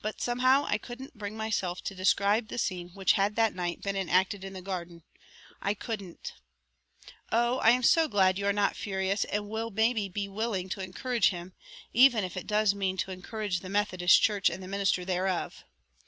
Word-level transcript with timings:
But 0.00 0.20
somehow 0.20 0.64
I 0.66 0.76
couldn't 0.76 1.16
bring 1.16 1.36
myself 1.36 1.84
to 1.84 1.94
describe 1.94 2.48
the 2.48 2.58
scene 2.58 2.88
which 2.94 3.12
had 3.12 3.36
that 3.36 3.54
night 3.54 3.80
been 3.80 3.94
enacted 3.94 4.42
in 4.42 4.54
the 4.54 4.60
garden 4.60 5.04
I 5.60 5.72
couldn't. 5.72 6.34
"Oh, 7.30 7.58
I 7.58 7.70
am 7.70 7.84
so 7.84 8.08
glad 8.08 8.38
you 8.40 8.46
are 8.48 8.52
not 8.52 8.74
furious 8.74 9.22
and 9.24 9.48
will 9.48 9.70
maybe 9.70 10.08
be 10.08 10.26
willing 10.26 10.68
to 10.70 10.82
encourage 10.82 11.28
him, 11.28 11.52
even 11.92 12.24
if 12.24 12.36
it 12.36 12.48
does 12.48 12.74
mean 12.74 12.96
to 12.96 13.12
encourage 13.12 13.60
the 13.60 13.68
Methodist 13.68 14.20
Church 14.20 14.50
and 14.50 14.60
the 14.60 14.66
minister 14.66 15.04
thereof. 15.04 15.62